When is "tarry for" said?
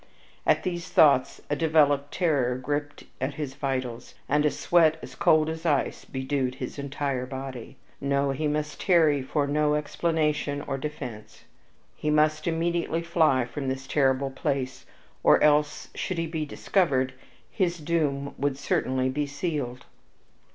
8.81-9.45